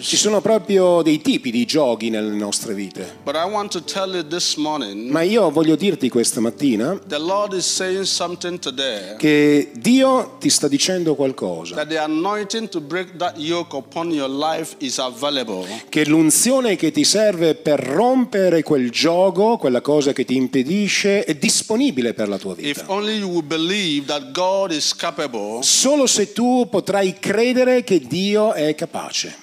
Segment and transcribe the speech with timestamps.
[0.00, 3.16] Ci sono proprio dei tipi di giochi nelle nostre vite.
[3.24, 7.18] But I want to tell you this morning Ma io voglio dirti questa mattina the
[7.18, 12.80] Lord is saying something today che Dio ti sta dicendo qualcosa, that the anointing to
[12.80, 15.66] break that yoke upon your life is available.
[15.88, 21.34] che l'unzione che ti serve per rompere quel gioco, quella cosa che ti impedisce, è
[21.34, 22.84] disponibile per la tua If vita.
[22.92, 28.52] only you will believe that God is capable, Solo se tu potrai credere che Dio
[28.52, 29.36] è capace.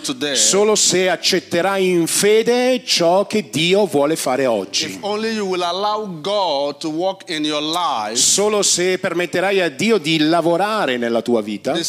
[0.00, 4.98] today, Solo se accetterai in fede ciò che Dio vuole fare oggi.
[7.60, 11.84] life Solo se permetterai a Dio di lavorare nella tua vita, yoke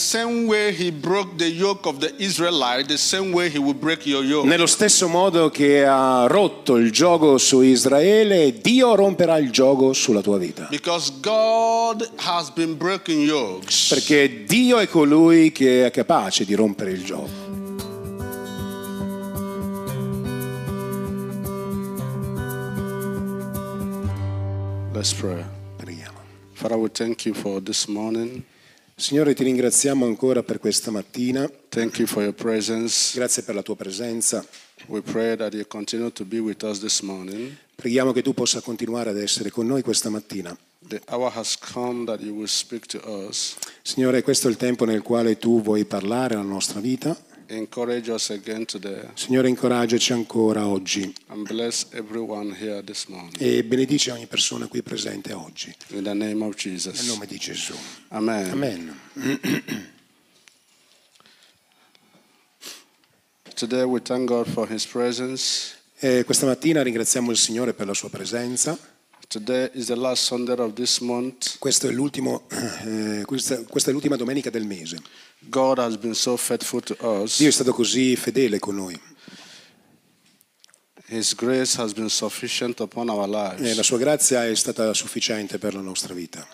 [4.23, 4.47] yoke.
[4.47, 10.21] nello stesso modo che ha rotto il gioco su Israele, Dio romperà il gioco sulla
[10.21, 10.67] tua vita.
[10.69, 13.87] Because God has been breaking yokes.
[13.89, 17.49] Perché Dio è colui che è capace di rompere il gioco.
[24.93, 25.43] Let's pray.
[25.77, 26.19] Preghiamo.
[26.53, 28.43] Father, we thank you for this morning.
[28.95, 31.49] Signore, ti ringraziamo ancora per questa mattina.
[31.69, 33.17] Thank you for your presence.
[33.17, 34.45] Grazie per la tua presenza.
[34.87, 37.55] We pray that you continue to be with us this morning.
[37.73, 40.55] Preghiamo che tu possa continuare ad essere con noi questa mattina.
[40.87, 43.55] The hour has come that you will speak to us.
[43.83, 47.15] Signore, questo è il tempo nel quale tu vuoi parlare alla nostra vita.
[49.13, 53.35] Signore, incoraggiaci ancora oggi and bless everyone here this morning.
[53.37, 55.75] e benedici ogni persona qui presente oggi.
[55.89, 57.75] In the name of Nel nome di Gesù.
[58.07, 58.49] Amen.
[58.51, 58.99] Amen.
[63.53, 65.75] Today we thank God for His presence.
[65.99, 68.75] E questa mattina ringraziamo il Signore per la sua presenza.
[69.31, 71.57] Today is the last Sunday of this month.
[71.57, 72.49] Questo è l'ultimo,
[72.83, 74.97] eh, questa, questa è l'ultima domenica del mese.
[75.39, 77.37] God has been so faithful to us.
[77.37, 78.99] Dio è stato così fedele con noi
[81.07, 83.79] His grace has been sufficient upon our e la lives.
[83.79, 86.45] sua grazia è stata sufficiente per la nostra vita.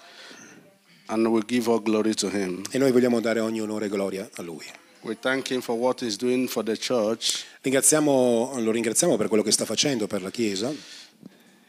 [1.08, 2.62] And we give all glory to Him.
[2.70, 4.66] E noi vogliamo dare ogni onore e gloria a Lui.
[5.02, 7.44] We thank Him for what He's doing for the church.
[7.62, 10.72] Ringraziamo, lo ringraziamo per quello che sta facendo per la Chiesa.
[10.72, 11.67] He has been blessing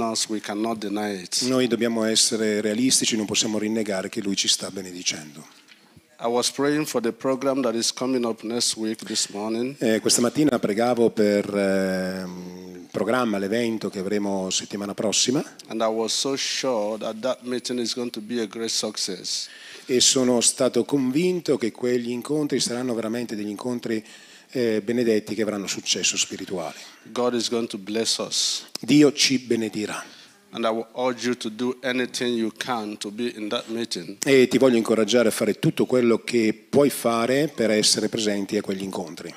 [0.00, 0.28] us.
[0.28, 1.42] We cannot deny it.
[1.42, 5.44] Noi dobbiamo essere realistici, non possiamo rinnegare che Lui ci sta benedicendo.
[8.76, 9.02] Week.
[9.78, 15.42] Eh, questa mattina pregavo per ehm, il programma, l'evento che avremo settimana prossima
[16.08, 17.38] so sure that that
[19.86, 24.04] e sono stato convinto che quegli incontri saranno veramente degli incontri
[24.52, 26.76] eh, benedetti che avranno successo spirituale.
[28.80, 30.02] Dio ci benedirà
[34.24, 38.60] e ti voglio incoraggiare a fare tutto quello che puoi fare per essere presenti a
[38.60, 39.32] quegli incontri.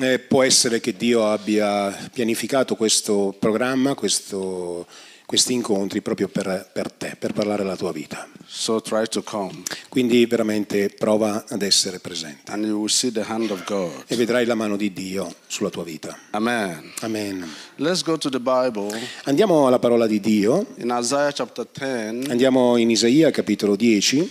[0.00, 4.86] Eh, può essere che Dio abbia pianificato questo programma, questo-
[5.28, 8.26] questi incontri proprio per, per te, per parlare della tua vita.
[8.46, 9.60] So try to come.
[9.90, 14.04] Quindi veramente prova ad essere presente And you will see the hand of God.
[14.06, 16.18] e vedrai la mano di Dio sulla tua vita.
[16.30, 16.92] Amen.
[17.00, 17.46] Amen.
[17.76, 18.98] Let's go to the Bible.
[19.24, 24.30] Andiamo alla parola di Dio, In Isaiah chapter 10, andiamo in Isaia capitolo 10,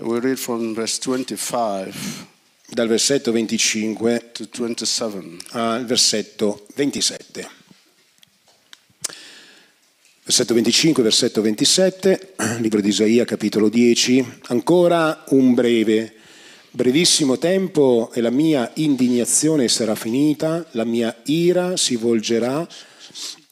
[0.00, 1.92] we read from verse 25
[2.70, 5.36] dal versetto 25 to 27.
[5.50, 7.58] al versetto 27.
[10.30, 14.24] Versetto 25, versetto 27, libro di Isaia, capitolo 10.
[14.42, 16.12] Ancora un breve,
[16.70, 22.64] brevissimo tempo e la mia indignazione sarà finita, la mia ira si volgerà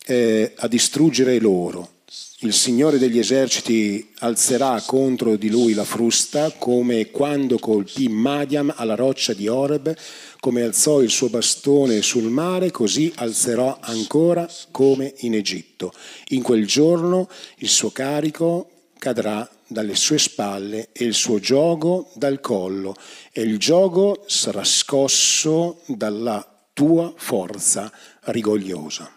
[0.06, 1.94] eh, a distruggere loro.
[2.42, 8.94] Il Signore degli eserciti alzerà contro di lui la frusta, come quando colpì Madiam alla
[8.94, 9.92] roccia di Oreb,
[10.40, 15.92] come alzò il suo bastone sul mare, così alzerò ancora come in Egitto.
[16.28, 17.28] In quel giorno
[17.58, 22.94] il suo carico cadrà dalle sue spalle e il suo giogo dal collo,
[23.32, 27.92] e il giogo sarà scosso dalla tua forza
[28.24, 29.10] rigogliosa.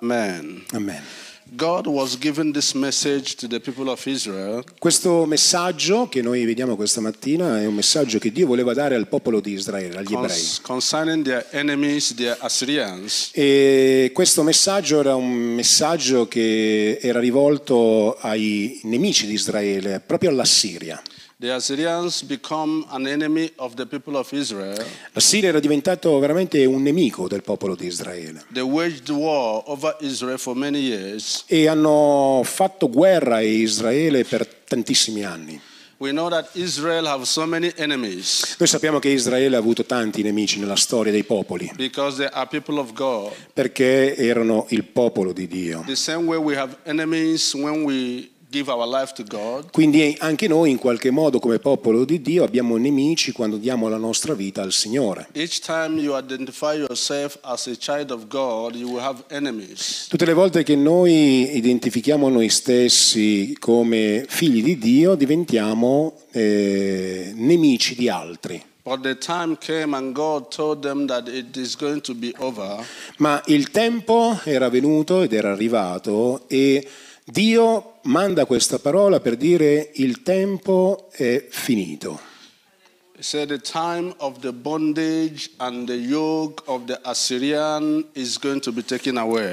[0.00, 0.64] Amen.
[0.72, 1.02] Amen.
[1.54, 6.74] God was giving this message to the people of Israel Questo messaggio che noi vediamo
[6.74, 11.22] questa mattina è un messaggio che Dio voleva dare al popolo di Israele, agli ebrei.
[11.22, 13.30] their enemies, their Assyrians.
[13.32, 21.00] E questo messaggio era un messaggio che era rivolto ai nemici di Israele, proprio all'Assiria.
[21.38, 24.82] The Assyrians become an enemy of the people of Israel.
[25.12, 29.96] La Siria era diventato veramente un nemico del popolo di Israele They waged war over
[30.00, 31.44] Israel for many years.
[31.46, 35.60] e hanno fatto guerra a Israele per tantissimi anni.
[35.98, 40.22] We know that Israel have so many enemies Noi sappiamo che Israele ha avuto tanti
[40.22, 43.32] nemici nella storia dei popoli because they are people of God.
[43.54, 45.82] perché erano il popolo di Dio.
[45.86, 49.70] The same way we have enemies when we give our life to God.
[49.70, 53.96] Quindi anche noi in qualche modo come popolo di Dio abbiamo nemici quando diamo la
[53.96, 55.28] nostra vita al Signore.
[55.32, 60.06] Each time you identify yourself as a child of God, you will have enemies.
[60.08, 67.94] Tutte le volte che noi identifichiamo noi stessi come figli di Dio diventiamo eh, nemici
[67.94, 68.62] di altri.
[68.86, 72.86] But the time came and God told them that it is going to be over.
[73.16, 76.86] Ma il tempo era venuto ed era arrivato e
[77.28, 82.20] Dio manda questa parola per dire il tempo è finito.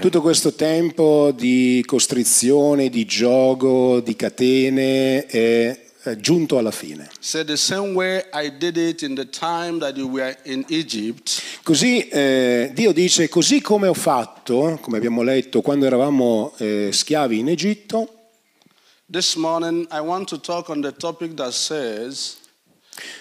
[0.02, 5.84] Tutto questo tempo di costrizione, di gioco, di catene è
[6.18, 7.10] giunto alla fine.
[11.64, 17.40] Così eh, Dio dice, così come ho fatto, come abbiamo letto, quando eravamo eh, schiavi
[17.40, 18.08] in Egitto,
[21.52, 22.42] says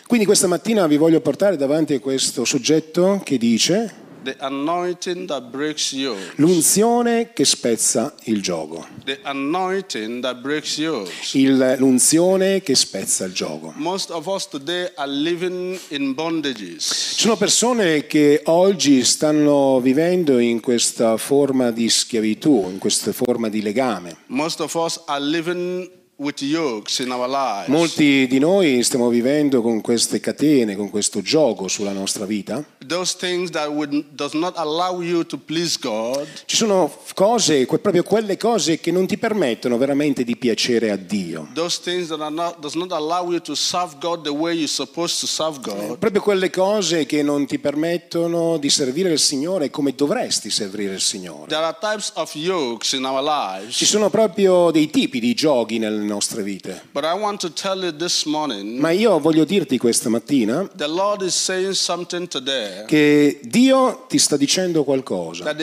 [0.06, 5.50] quindi questa mattina vi voglio portare davanti a questo soggetto che dice the anointing that
[5.50, 6.32] breaks yokes.
[6.36, 8.86] l'unzione che spezza il gioco.
[9.04, 11.34] The anointing that breaks yokes.
[11.34, 13.72] Il- l'unzione che spezza il gioco.
[13.76, 17.14] Most of us today are living in bondages.
[17.16, 23.48] Ci sono persone che oggi stanno vivendo in questa forma di schiavitù, in questa forma
[23.48, 24.16] di legame.
[24.26, 27.69] Most of us are living with yokes in our lives.
[27.69, 32.64] Molti di noi stiamo vivendo con queste catene, con questo gioco sulla nostra vita.
[32.87, 36.26] Those things that would, does not allow you to please God.
[36.46, 41.49] Ci sono cose, proprio quelle cose che non ti permettono veramente di piacere a Dio.
[41.55, 44.67] Those things that are not, does not allow you to serve God the way you're
[44.67, 45.99] supposed to serve God.
[45.99, 51.00] Proprio quelle cose che non ti permettono di servire il Signore come dovresti servire il
[51.00, 51.46] Signore.
[51.49, 53.20] There are types of yokes in our
[53.69, 56.82] Ci sono proprio dei tipi di giochi nelle nostre vite.
[56.93, 60.88] But I want to tell you this morning Ma io voglio dirti questa mattina the
[60.88, 65.54] Lord is saying something today che Dio ti sta dicendo qualcosa,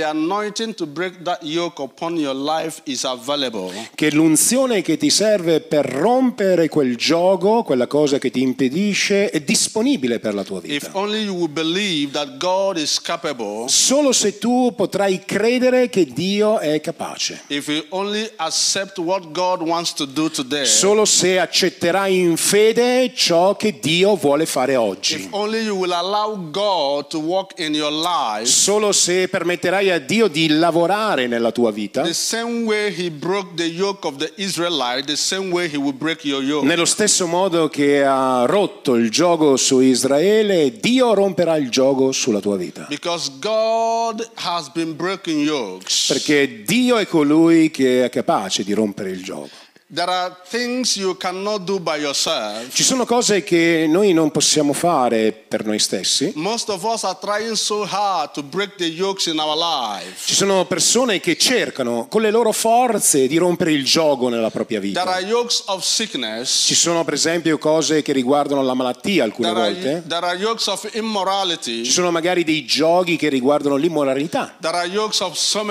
[3.96, 9.42] che l'unzione che ti serve per rompere quel gioco, quella cosa che ti impedisce, è
[9.42, 10.92] disponibile per la tua If vita.
[13.68, 17.44] Solo se tu potrai credere che Dio è capace.
[17.48, 17.86] if
[20.66, 25.28] Solo se accetterai in fede ciò che Dio vuole fare if oggi.
[25.32, 30.28] only you will allow God to walk in your life Solo se permetterai a Dio
[30.28, 32.04] di lavorare nella tua vita.
[36.62, 42.40] Nello stesso modo che ha rotto il gioco su Israele, Dio romperà il gioco sulla
[42.40, 42.86] tua vita.
[42.90, 46.08] Because God has been breaking yokes.
[46.08, 49.68] Perché Dio è colui che è capace di rompere il gioco.
[49.92, 52.72] There are things you cannot do by yourself.
[52.72, 56.32] Ci sono cose che noi non possiamo fare per noi stessi.
[56.36, 57.88] So.
[60.26, 64.78] Ci sono persone che cercano con le loro forze di rompere il gioco nella propria
[64.80, 65.04] There vita.
[65.12, 66.66] are yokes of sickness.
[66.68, 70.04] Ci sono per esempio cose che riguardano la malattia alcune There are, volte.
[70.08, 71.84] there are yokes of immorality.
[71.84, 74.56] Ci sono magari dei giochi che riguardano l'immoralità.
[74.62, 75.66] There are yokes of so.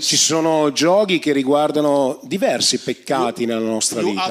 [0.00, 4.22] Ci sono giochi che riguardano diversi peccati nella nostra vita.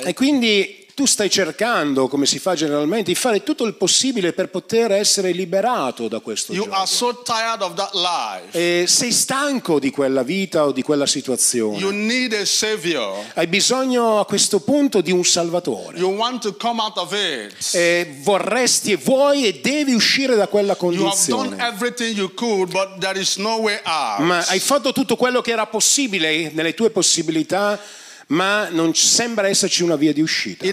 [0.00, 0.08] so.
[0.08, 4.48] E quindi tu stai cercando, come si fa generalmente, di fare tutto il possibile per
[4.48, 6.76] poter essere liberato da questo You gioco.
[6.76, 8.56] are so tired of that life.
[8.56, 11.78] E sei stanco di quella vita o di quella situazione.
[11.78, 13.24] You need a savior.
[13.34, 15.98] Hai bisogno a questo punto di un salvatore.
[15.98, 17.74] You want to come out of it.
[17.74, 21.56] E vorresti e vuoi e devi uscire da quella condizione.
[22.34, 22.72] could,
[23.36, 23.58] no.
[24.24, 27.80] Ma hai fatto tutto quello che era possibile nelle tue possibilità,
[28.28, 30.64] ma non sembra esserci una via di uscita.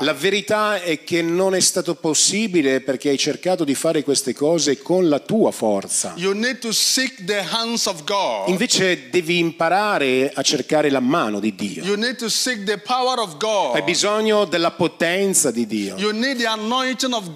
[0.00, 4.80] La verità è che non è stato possibile perché hai cercato di fare queste cose
[4.80, 6.14] con la tua forza.
[6.16, 8.48] You need to seek the hands of God.
[8.48, 11.84] Invece devi imparare a cercare la mano di Dio.
[11.84, 13.36] You need to seek the power of
[13.74, 15.96] Hai bisogno della potenza di Dio.
[15.96, 17.30] You need the anointing of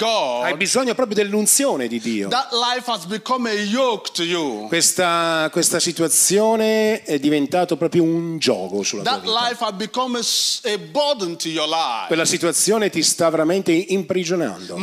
[0.44, 2.28] Hai bisogno proprio dell'unzione di Dio.
[2.28, 4.68] That life has become a yoke to you.
[4.68, 9.48] Questa, questa situazione situazione è diventato proprio un gioco sulla tua That vita.
[9.48, 12.06] life has become a, s- a burden to your life.
[12.06, 14.76] Quella situazione ti sta veramente imprigionando.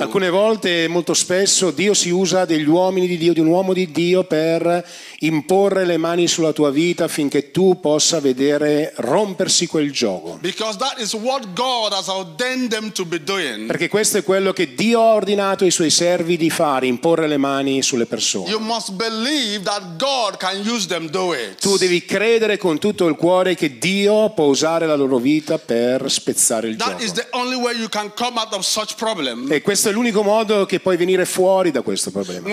[0.00, 3.90] Alcune volte, molto spesso, Dio si usa degli uomini di Dio, di un uomo di
[3.90, 4.84] Dio per
[5.20, 10.38] imporre le mani sulla tua vita affinché tu possa vedere rompersi quel gioco.
[10.40, 13.66] Because that is what God has ordained them to be doing.
[13.66, 17.38] Perché questo è quello che Dio ha ordinato ai suoi servi di fare, imporre le
[17.38, 18.50] mani sulle persone.
[21.58, 26.10] Tu devi credere con tutto il cuore che Dio può usare la loro vita per
[26.10, 27.02] spezzare il That gioco.
[29.48, 32.46] E questo è l'unico modo che puoi venire fuori da questo problema.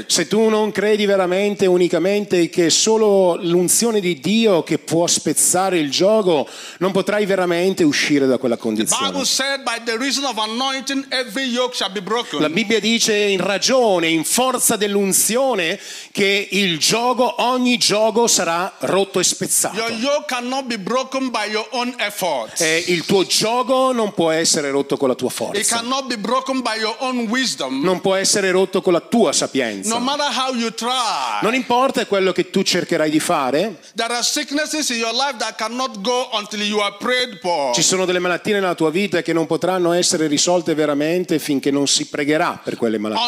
[0.00, 0.12] Yoke.
[0.12, 5.78] Se tu non credi veramente unicamente che è solo l'unzione di Dio che può spezzare
[5.78, 6.46] il gioco,
[6.78, 9.10] non potrai veramente uscire da quella The condizione.
[9.10, 12.40] Bible said, by the reason of anointing, every yoke shall be broken.
[12.40, 15.78] La Bibbia dice in ragione, in forza dell'unzione,
[16.12, 19.76] che il gioco, ogni gioco sarà rotto e spezzato.
[19.76, 22.60] Your yoke cannot be broken by your own effort.
[22.60, 26.16] E il tuo gioco non può essere rotto con la tua It forza, cannot be
[26.18, 27.82] broken by your own wisdom.
[27.82, 29.94] non può essere rotto con la tua sapienza.
[29.96, 31.38] No matter how you try.
[31.42, 35.56] Non importa quello che tu cercherai di fare, There are sicknesses in your life that
[35.56, 37.72] cannot go until you are prayed for.
[37.74, 41.86] Ci sono delle malattie nella tua vita che non potranno essere risolte veramente finché non
[41.86, 43.26] si pregherà per quelle malattie.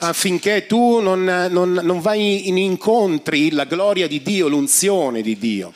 [0.00, 5.72] Affinché tu non, non- non vai in incontri la gloria di Dio, l'unzione di Dio.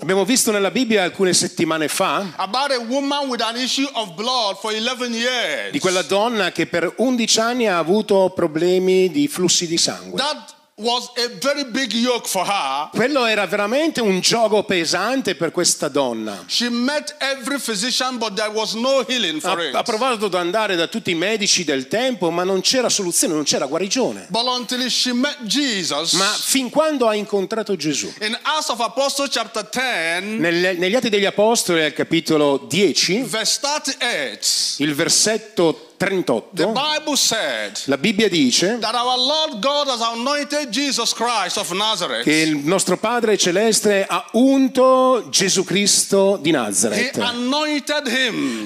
[0.00, 4.56] Abbiamo visto nella Bibbia alcune settimane fa about a woman with an issue of blood
[4.58, 5.70] for 11 years.
[5.70, 10.16] di quella donna che per 11 anni ha avuto problemi di flussi di sangue.
[10.18, 12.88] That was a very big yoke for her.
[12.92, 16.44] Quello era veramente un gioco pesante per questa donna.
[16.46, 19.74] She met every physician, but there was no healing Ha, for it.
[19.74, 23.42] ha provato ad andare da tutti i medici del tempo, ma non c'era soluzione, non
[23.44, 24.26] c'era guarigione.
[24.30, 28.12] But until she met Jesus, Ma fin quando ha incontrato Gesù?
[28.20, 33.58] in Acts of Apostles chapter 10, Nel- negli Atti degli Apostoli, al capitolo 10, verse
[33.60, 40.00] 38, il versetto the 38, Bible said la Bibbia dice that our Lord God has
[40.00, 42.22] anointed Jesus Christ of Nazareth.
[42.22, 47.16] che il nostro Padre Celeste ha unto Gesù Cristo di Nazareth.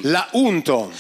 [0.03, 0.93] L'ha unto.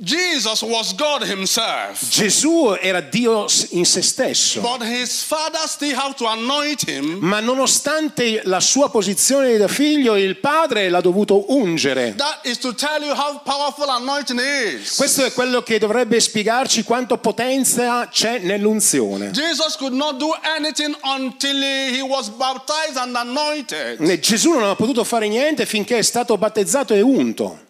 [0.00, 2.08] Jesus was God himself.
[2.08, 4.60] Gesù era Dio in se stesso.
[4.60, 7.18] But his father still had to anoint him.
[7.20, 12.14] Ma nonostante la sua posizione da figlio, il padre l'ha dovuto ungere.
[12.16, 14.94] That is to tell you how powerful anointing is.
[14.94, 19.32] Questo è quello che dovrebbe spiegarci quanto potenza c'è nell'unzione.
[19.32, 24.00] Jesus could not do anything until he was baptized and anointed.
[24.20, 27.66] Gesù non ha potuto fare niente finché è stato battezzato e unto.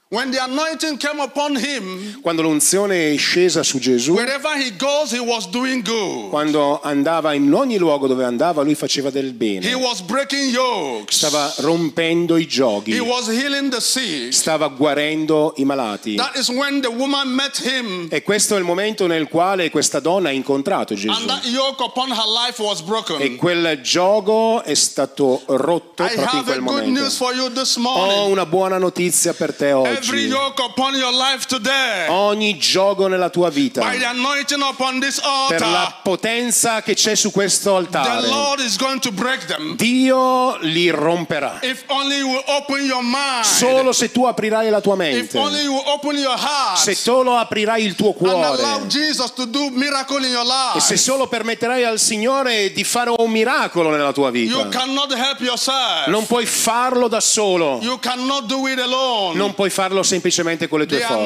[1.55, 6.29] him, Quando l'unzione è scesa su Gesù, he goes, he was doing good.
[6.29, 9.73] quando andava in ogni luogo dove andava, lui faceva del He bene.
[9.75, 11.15] was breaking yokes.
[11.15, 14.33] Stava rompendo i He giochi, was healing the sick.
[14.33, 16.15] stava guarendo i malati.
[16.15, 20.01] That is when the woman met him E questo è il momento nel quale questa
[20.01, 21.09] donna ha incontrato Gesù.
[21.09, 22.81] and that yoke upon her life was
[23.21, 26.99] E quel gioco è stato rotto I proprio in quel good momento.
[26.99, 31.45] news for you this Ho una buona notizia per te Every yoke upon your life
[31.45, 36.81] today, Ogni gioco nella tua vita, by the anointing upon this per la altar, potenza
[36.81, 39.75] che c'è su questo the altare, Lord is going to break them.
[39.75, 41.59] Dio li romperà.
[41.61, 43.43] If only you will open your mind.
[43.45, 46.95] Solo se tu aprirai la tua If mente, only you will open your heart se
[46.95, 50.93] solo aprirai il tuo and allow cuore Jesus to do miracle in your e se
[50.93, 50.97] life.
[50.97, 54.67] solo permetterai al Signore di fare un miracolo nella tua You vita.
[54.69, 56.07] cannot help yourself.
[56.07, 59.37] Non puoi farlo da solo, You cannot do it alone.
[59.37, 61.25] non puoi farlo semplicemente con le tue forze.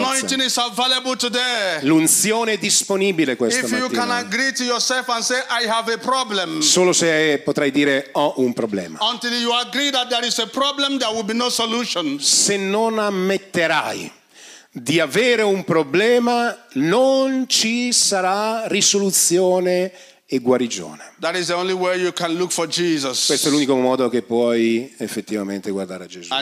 [1.84, 4.00] L'unzione è disponibile questa mattina.
[6.00, 8.98] problem, Solo se potrai dire ho un problema.
[10.50, 12.19] problem, no.
[12.19, 14.12] Se non ammetterai
[14.72, 19.91] di avere un problema, non ci sarà risoluzione
[20.27, 21.13] e guarigione.
[23.27, 26.34] Questo è l'unico modo che puoi effettivamente guardare a Gesù.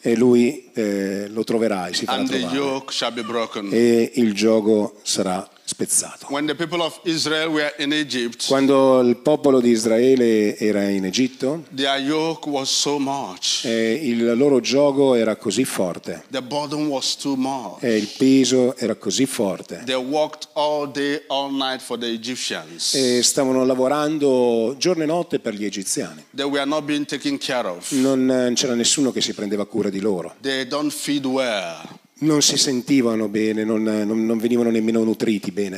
[0.00, 2.56] E lui eh, lo troverai, si farà trovare.
[3.74, 6.26] E il gioco sarà spezzato.
[6.30, 11.04] When the people of Israel were in Egypt, Quando il popolo di Israele era in
[11.06, 13.64] Egitto, their yoke was so much.
[13.64, 17.82] eh, il loro gioco era così forte, The burden was too much.
[17.82, 19.82] e il peso era così forte.
[20.54, 22.94] All day, all night for the Egyptians.
[22.94, 26.24] E stavano lavorando giorno e notte per gli egiziani.
[26.34, 27.90] They were not being taken care of.
[27.92, 30.34] Non eh, c'era nessuno che si prendeva cura di loro.
[30.42, 35.76] Well Non si sentivano bene, non, non- non venivano nemmeno nutriti bene.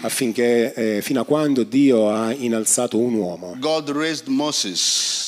[0.00, 3.56] Affinché, eh, fino a quando Dio ha innalzato un uomo.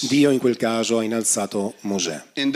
[0.09, 2.23] Dio in quel caso ha innalzato Mosè.
[2.35, 2.51] In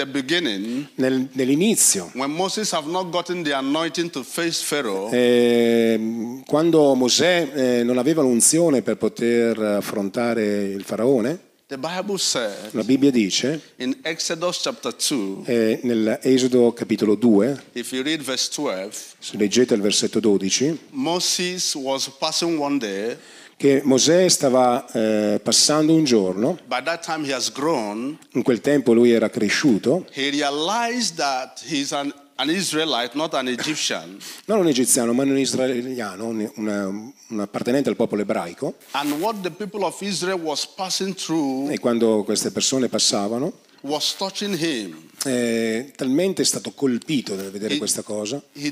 [0.96, 7.50] Nel- nell'inizio, when Moses have not gotten the anointing to face Pharaoh, eh, quando Mosè
[7.54, 11.38] eh, non aveva l'unzione per poter affrontare il faraone,
[11.78, 18.50] la Bibbia dice, in Exodus chapter 2, eh, nell'Esodo capitolo 2, if you read verse
[18.52, 23.16] 12, se leggete il versetto 12, Moses was passing one day.
[23.56, 28.18] che Mosè stava eh, passando un giorno, By that time, he has grown.
[28.32, 33.48] in quel tempo lui era cresciuto, He realized that he's an, an Israelite, not an
[33.48, 34.18] Egyptian.
[34.46, 39.50] non un egiziano ma un israeliano, un, un appartenente al popolo ebraico, And what the
[39.50, 45.08] people of Israel was passing through e quando queste persone passavano, was touching him.
[45.24, 48.70] Eh, talmente è stato colpito nel vedere questa cosa, He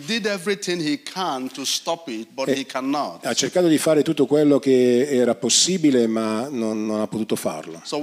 [2.09, 3.25] it, but he cannot.
[3.27, 7.81] ha cercato di fare tutto quello che era possibile ma non, non ha potuto farlo.
[7.85, 7.99] So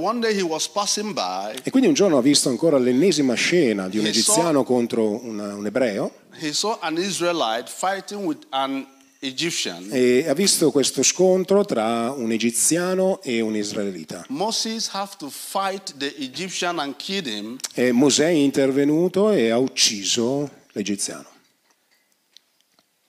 [1.14, 4.64] by, E quindi un giorno ha visto ancora l'ennesima scena di un He saw- egiziano
[4.64, 8.86] contro una- un ebreo he saw an Israelite fighting with an.
[9.20, 14.26] E ha visto questo scontro tra un egiziano e un israelita.
[14.30, 17.58] Moses have to fight the Egyptian and kill him.
[17.74, 21.34] E Mosè è intervenuto e ha ucciso l'egiziano.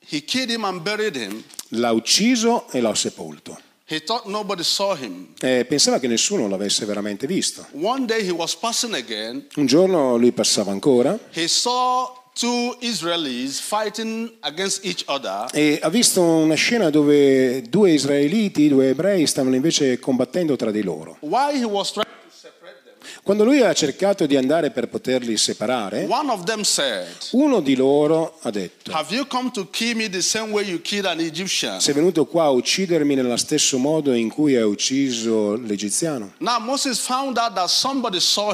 [0.08, 1.42] He killed him and buried him.
[1.70, 3.60] L'ha ucciso e l'ha sepolto.
[3.88, 5.34] He thought nobody saw him.
[5.40, 7.66] E pensava che nessuno l'avesse veramente visto.
[7.72, 9.46] One day he was passing again.
[9.56, 15.46] Un giorno lui passava ancora He saw two Israelis fighting against each other.
[15.54, 20.82] e ha visto una scena dove due israeliti, due ebrei, stavano invece combattendo tra di
[20.82, 21.16] loro.
[21.20, 22.76] While he was trying to separate
[23.26, 26.06] Quando lui ha cercato di andare per poterli separare,
[26.62, 28.92] said, uno di loro ha detto,
[31.80, 36.34] sei venuto qua a uccidermi nello stesso modo in cui hai ucciso l'egiziano?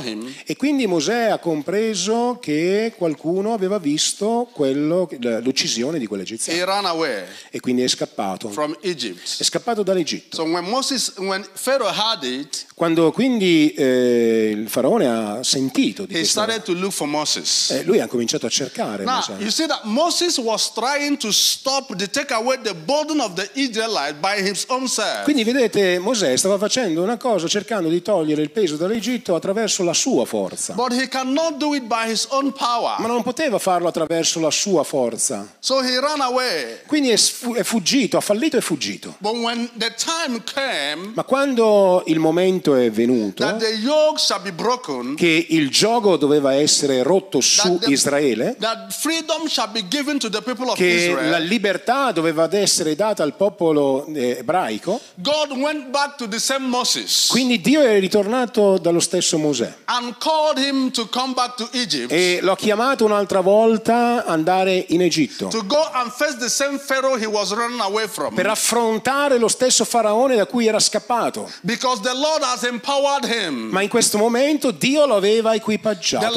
[0.02, 5.06] Him E quindi Mosè ha compreso che qualcuno aveva visto quello-
[5.42, 6.58] l'uccisione di quell'egiziano
[7.50, 8.48] e quindi è scappato.
[9.36, 10.36] È scappato dall'Egitto.
[10.36, 11.46] So when Moses, when
[12.22, 17.70] it, Quando quindi eh, il faraone ha sentito di he started to look for Moses.
[17.70, 19.34] eh, lui ha cominciato a cercare Now Mosè.
[19.38, 23.48] you see that Moses was trying to stop the take away the burden of the
[23.54, 25.24] Israelite by his own self.
[25.24, 29.94] Quindi vedete, Mosè stava facendo una cosa cercando di togliere il peso dall'Egitto attraverso la
[29.94, 33.00] sua forza, But he cannot do it by his own ma power.
[33.06, 35.46] non poteva farlo attraverso la sua forza.
[35.58, 36.80] So he ran away.
[36.86, 39.14] Quindi è, è fuggito, ha fallito e fuggito.
[39.18, 44.40] But when the time came Ma quando il momento è venuto that the yoke shall
[44.42, 48.64] be broken, che il gioco doveva essere rotto su the- Israele, che
[50.78, 56.38] la Israel, libertà doveva essere data al popolo eh, ebraico, God went back to the
[56.38, 61.56] same Moses quindi Dio è ritornato dallo stesso Mosè and called him to come back
[61.56, 66.48] to Egypt e l'ho chiamato un'altra volta andare in Egitto to go and face the
[66.48, 68.34] same Pharaoh he was running away from.
[68.34, 71.50] per affrontare lo stesso faraone da cui era scappato.
[71.62, 73.68] Because the Lord has empowered him.
[73.70, 76.32] Ma in questo momento Dio lo aveva equipaggiato.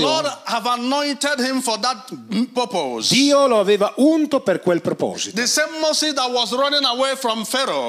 [3.10, 5.42] Dio lo aveva unto per quel proposito.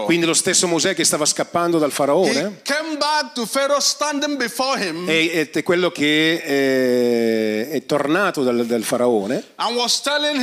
[0.05, 2.61] Quindi lo stesso Mosè che stava scappando dal faraone
[5.07, 9.44] è, è quello che eh, è tornato dal, dal faraone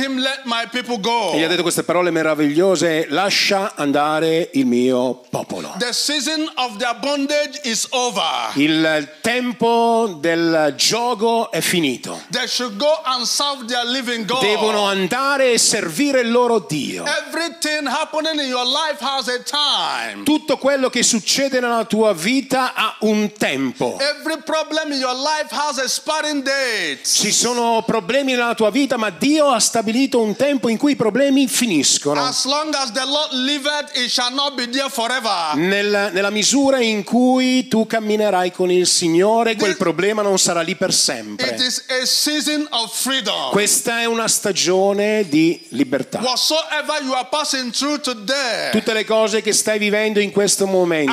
[0.04, 1.32] him, Let my people go.
[1.32, 5.74] e gli ha detto queste parole meravigliose, lascia andare il mio popolo.
[5.78, 8.52] The season of their bondage is over.
[8.54, 12.20] Il tempo del gioco è finito.
[14.40, 17.04] Devono andare e servire il loro Dio.
[20.22, 23.98] Tutto quello che succede nella tua vita ha un tempo.
[27.02, 30.96] Ci sono problemi nella tua vita, ma Dio ha stabilito un tempo in cui i
[30.96, 32.22] problemi finiscono.
[32.22, 35.54] As as the Lord liveth, it shall not be there forever.
[35.54, 40.74] Nel- nella misura in cui tu camminerai con il Signore Quel problema non sarà lì
[40.76, 41.46] per sempre.
[43.50, 46.20] Questa è una stagione di libertà.
[48.72, 51.12] Tutte le cose che stai vivendo in questo momento,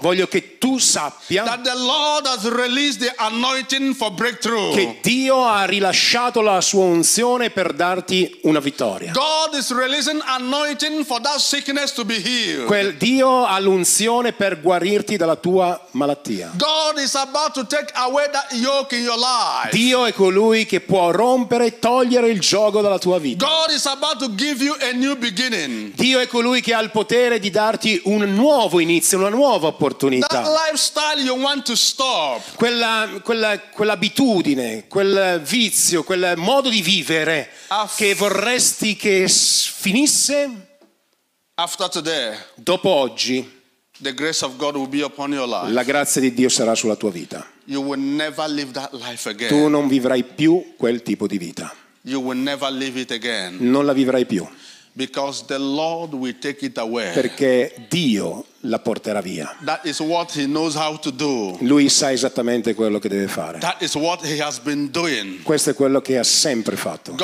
[0.00, 1.44] voglio che tu sappia
[4.74, 9.12] che Dio ha rilasciato la sua unzione per darti una vittoria.
[12.66, 16.52] Quel Dio ha l'unzione per guarirti dalla tua malattia.
[16.56, 19.70] God is about to take away that yoke in your life.
[19.70, 23.44] Dio è colui che può rompere e togliere il gioco dalla tua vita.
[23.44, 25.92] God is about to give you a new beginning.
[25.94, 29.74] Dio è colui che ha il potere di darti un nuovo inizio, una nuova That
[29.74, 30.42] opportunità.
[30.68, 37.96] lifestyle you want to stop, Quella, quella- quell'abitudine, quel vizio, quel modo di vivere Aff-
[37.96, 40.50] che vorresti che finisse,
[41.54, 43.62] after today, dopo oggi
[44.00, 45.72] the grace of God will be upon your life.
[45.72, 47.46] la grazia di Dio sarà sulla tua vita.
[47.66, 52.20] You will never live that life Tu non vivrai più quel tipo di vita, You
[52.20, 54.46] will never live it again non la vivrai più,
[54.92, 57.12] because the Lord will take it away.
[57.14, 59.56] perché Dio la porterà via.
[59.64, 61.56] That is what He knows how to do.
[61.60, 63.58] Lui sa esattamente quello che deve fare.
[63.58, 65.42] That is what He has been doing.
[65.42, 67.14] Questo è quello che ha sempre fatto.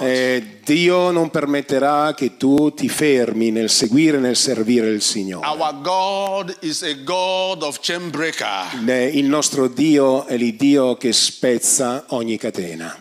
[0.00, 5.46] E Dio non permetterà che tu ti fermi nel seguire e nel servire il Signore.
[9.12, 12.96] Il nostro Dio è il Dio che spezza ogni catena.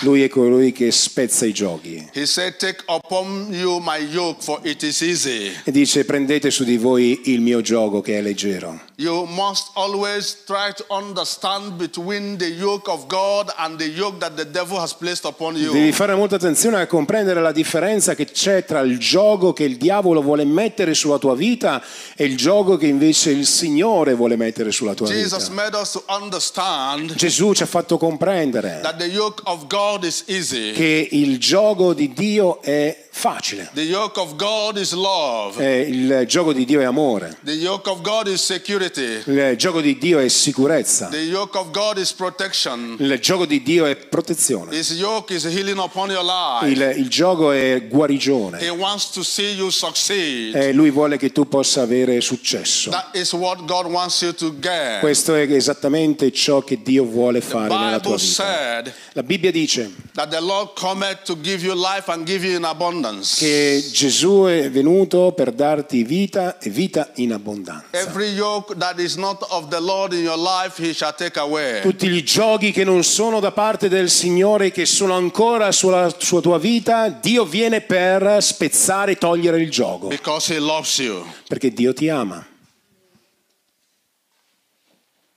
[0.00, 2.08] Lui è colui che spezza i giochi.
[2.12, 5.52] He said, Take upon you my yoke, for it is easy.
[5.64, 8.89] E dice prendete su di voi il mio gioco che è leggero.
[9.00, 14.36] You must always try to understand between the yoke of God and the yoke that
[14.36, 15.92] the devil has placed upon Devi you.
[15.92, 20.20] fare molta attenzione a comprendere la differenza che c'è tra il gioco che il diavolo
[20.20, 21.82] vuole mettere sulla tua vita
[22.14, 25.62] e il gioco che invece il Signore vuole mettere sulla tua Jesus vita.
[25.62, 30.24] made us to understand Gesù ci ha fatto comprendere that the yoke of God is
[30.26, 30.72] easy.
[30.72, 33.70] che il gioco di Dio è facile.
[33.74, 35.58] The yoke of God is love.
[35.62, 37.36] Eh, il gioco di Dio è amore.
[37.44, 38.88] The yoke of God is security.
[39.26, 41.08] Il gioco di Dio è sicurezza.
[42.98, 44.74] Il gioco di Dio è protezione.
[46.66, 48.58] Il, il gioco è guarigione.
[50.54, 52.90] E lui vuole che tu possa avere successo.
[55.00, 58.26] Questo è esattamente ciò che Dio vuole fare nella tua vita.
[59.12, 59.90] La Bibbia dice
[63.38, 67.86] che Gesù è venuto per darti vita e vita in abbondanza.
[68.80, 71.82] Every yoke that is not of the Lord in your life, He shall take away.
[71.82, 76.40] Tutti i giochi che non sono da parte del Signore, che sono ancora sulla sua
[76.40, 80.08] tua vita, Dio viene per spezzare e togliere il gioco,
[81.46, 82.46] perché Dio ti ama.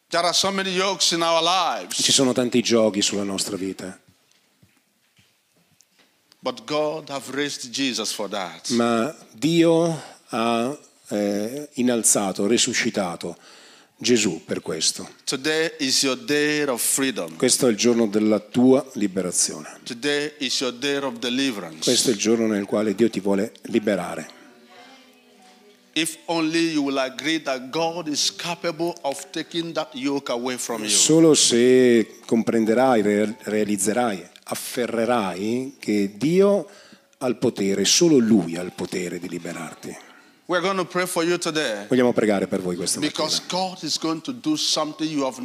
[0.09, 3.99] There are so many yokes in our lives, Ci sono tanti giochi sulla nostra vita,
[6.39, 8.69] but God have raised Jesus for that.
[8.69, 10.77] ma Dio ha
[11.13, 13.37] eh, innalzato, resuscitato
[13.97, 15.07] Gesù per questo.
[17.37, 19.79] Questo è il giorno della tua liberazione.
[19.83, 21.83] Today is your day of deliverance.
[21.83, 24.41] Questo è il giorno nel quale Dio ti vuole liberare.
[30.89, 36.67] Solo se comprenderai, re- realizzerai, afferrerai che Dio
[37.19, 40.02] ha il potere, solo Lui ha il potere di liberarti.
[41.87, 43.23] Vogliamo pregare per voi questa mattina.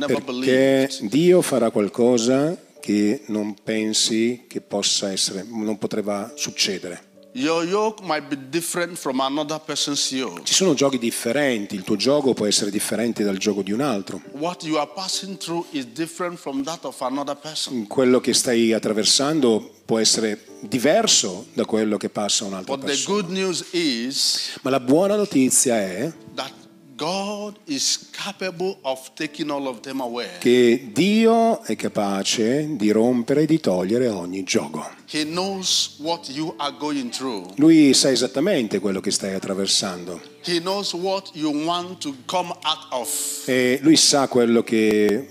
[0.06, 1.06] Perché.
[1.08, 7.06] Dio farà qualcosa che non pensi che possa essere, non potrebbe succedere.
[7.38, 10.42] Your yoke might be different from another person's yoke.
[10.42, 14.20] Ci sono giochi differenti, il tuo gioco può essere differente dal gioco di un altro.
[14.32, 17.86] What you are passing through is different from that of another person.
[17.86, 23.20] Quello che stai attraversando può essere diverso da quello che passa un'altra But the persona.
[23.20, 26.50] good news is Ma la buona notizia è that
[26.96, 30.26] God is capable of taking all of them away.
[30.40, 34.97] che Dio è capace di rompere e di togliere ogni gioco.
[35.10, 37.52] He knows what you are going through.
[37.56, 42.86] Lui sa esattamente quello che stai attraversando He knows what you want to come out
[42.90, 43.42] of.
[43.46, 45.28] e lui sa quello che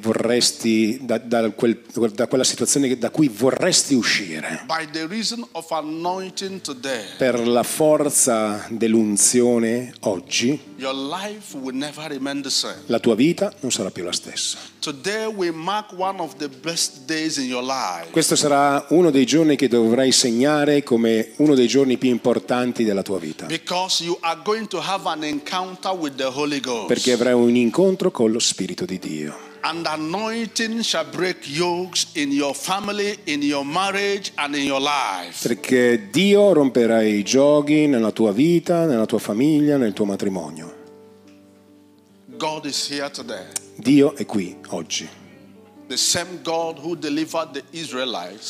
[0.00, 1.80] vorresti, da, da quel-
[2.14, 4.64] da quella situazione da cui vorresti uscire.
[4.66, 11.74] By the reason of anointing today, Per la forza dell'unzione oggi, your life life will
[11.76, 12.82] never remain the same.
[12.86, 14.58] la tua vita non sarà più la stessa.
[18.10, 23.02] Questo sarà uno dei giorni che dovrai segnare come uno dei giorni più importanti della
[23.02, 23.46] tua vita,
[26.86, 29.50] perché avrai un incontro con lo Spirito di Dio.
[29.64, 35.46] And anointing shall break yokes in your family, in your marriage, and in your life.
[35.46, 40.74] Perché Dio romperà i giochi nella tua vita, nella tua famiglia, nel tuo matrimonio.
[43.76, 45.08] Dio è qui oggi.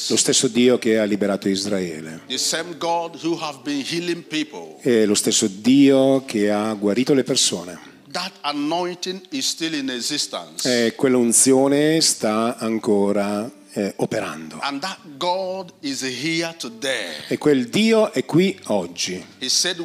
[0.09, 2.23] Lo stesso Dio che ha liberato Israele.
[2.29, 4.77] the same God who have been healing people.
[4.81, 7.79] È lo stesso Dio che ha guarito le persone.
[8.11, 10.87] That anointing is still in existence.
[10.87, 14.59] E quell'unzione sta ancora eh, operando.
[14.61, 17.15] And that God is here today.
[17.29, 19.25] E quel Dio è qui oggi.
[19.41, 19.79] Said,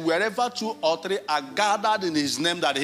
[2.38, 2.76] name, that.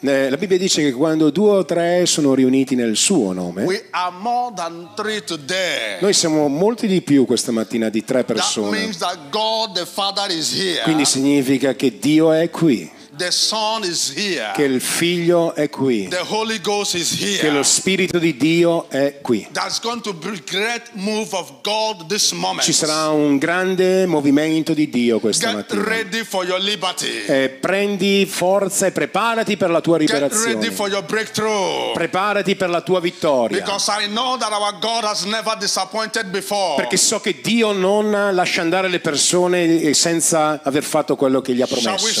[0.00, 3.86] Eh, la Bibbia dice che quando due o tre sono riuniti nel suo nome, We
[3.90, 6.00] are more than three today.
[6.00, 8.70] noi siamo molti di più questa mattina di tre That persone.
[8.78, 10.82] means that God the Father is here.
[10.82, 14.52] Quindi significa che Dio è qui, The Son is here.
[14.54, 17.62] che il Figlio è qui, The Holy Ghost is che lo.
[17.62, 19.46] Spirito di Dio è qui.
[19.52, 22.62] That's going to be great move of God this moment.
[22.62, 25.84] Ci sarà un grande movimento di Dio questa Get mattina.
[25.84, 27.24] ready for your liberty.
[27.26, 30.70] Eh, prendi forza e preparati per la tua Get ready liberazione.
[30.72, 31.92] for your breakthrough.
[31.92, 33.58] Preparati per la tua vittoria.
[33.58, 36.76] Because I know that our God has never disappointed before.
[36.76, 41.62] Perché so che Dio non lascia andare le persone senza aver fatto quello che gli
[41.62, 42.20] ha Shall we promesso.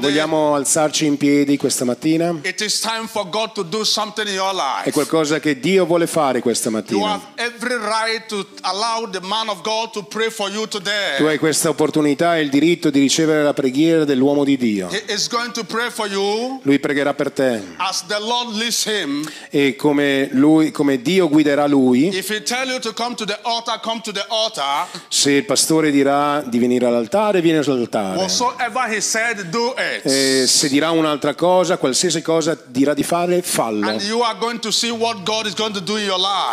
[0.00, 2.38] Vogliamo alzarci in piedi questa mattina?
[2.42, 6.06] It is time for God to do something in your È qualcosa che Dio vuole
[6.06, 7.20] fare questa mattina.
[11.18, 14.88] Tu hai questa opportunità e il diritto di ricevere la preghiera dell'uomo di Dio.
[16.62, 17.62] Lui pregherà per te
[19.50, 22.12] e come, lui, come Dio guiderà lui,
[25.08, 28.22] se il pastore dirà di venire all'altare, vieni all'altare.
[30.02, 33.86] E se dirà un'altra cosa, qualsiasi cosa dirà di fare, fallo.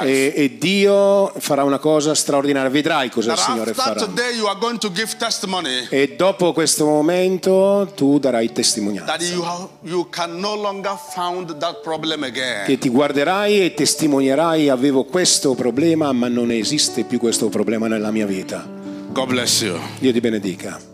[0.08, 4.00] E, e Dio farà una cosa straordinaria, vedrai cosa il Signore farà.
[5.90, 9.14] E dopo questo momento tu darai testimonianza.
[12.66, 18.12] Che ti guarderai e testimonierai avevo questo problema ma non esiste più questo problema nella
[18.12, 18.66] mia vita.
[20.00, 20.91] Dio ti benedica.